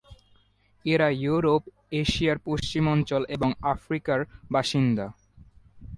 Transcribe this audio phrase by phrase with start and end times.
[0.85, 1.63] এরা ইউরোপ,
[1.91, 4.19] এশিয়ার পশ্চিম অঞ্চল এবং আফ্রিকার
[4.51, 5.05] বাসিন্দা।